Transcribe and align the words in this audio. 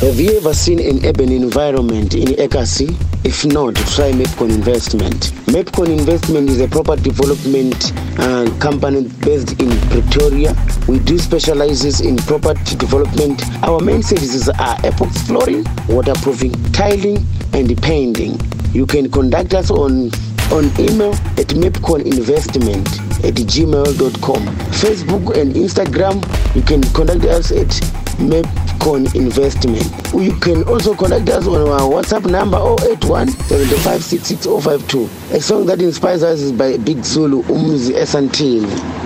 Have 0.00 0.18
you 0.18 0.34
ever 0.38 0.54
seen 0.54 0.78
an 0.78 1.04
urban 1.04 1.30
environment 1.30 2.14
in 2.14 2.28
Ekasi? 2.28 2.88
If 3.22 3.44
not, 3.44 3.74
try 3.74 4.10
Mapcon 4.12 4.48
Investment. 4.48 5.32
Mapcon 5.44 5.88
Investment 5.90 6.48
is 6.48 6.58
a 6.58 6.68
property 6.68 7.02
development 7.02 7.92
uh, 8.18 8.50
company 8.60 9.08
based 9.22 9.60
in 9.60 9.68
Pretoria. 9.90 10.56
We 10.88 11.00
do 11.00 11.18
specializes 11.18 12.00
in 12.00 12.16
property 12.16 12.76
development. 12.76 13.42
Our 13.62 13.80
main 13.80 14.02
services 14.02 14.48
are 14.48 14.76
epoxy 14.78 15.26
flooring, 15.26 15.66
waterproofing, 15.94 16.54
tiling, 16.72 17.18
and 17.52 17.76
painting. 17.82 18.40
You 18.72 18.86
can 18.86 19.10
contact 19.10 19.52
us 19.52 19.70
on 19.70 20.10
on 20.50 20.64
email 20.80 21.12
at 21.36 21.52
mapconinvestment 21.54 22.88
at 23.22 23.34
gmail.com. 23.34 24.46
Facebook 24.80 25.36
and 25.38 25.54
Instagram, 25.54 26.56
you 26.56 26.62
can 26.62 26.82
contact 26.94 27.24
us 27.26 27.52
at 27.52 27.68
Mapcon 28.20 29.12
Investment. 29.14 29.82
You 30.14 30.36
can 30.36 30.62
also 30.64 30.94
contact 30.94 31.28
us 31.30 31.46
on 31.46 31.68
our 31.68 31.80
WhatsApp 31.88 32.30
number 32.30 32.58
081 32.58 33.28
7566 33.28 34.46
052. 34.46 35.04
A 35.36 35.40
song 35.40 35.66
that 35.66 35.80
inspires 35.80 36.22
us 36.22 36.40
is 36.40 36.52
by 36.52 36.76
Big 36.76 37.02
Zulu, 37.04 37.42
Umuzi 37.44 37.92
eSandton. 37.94 38.99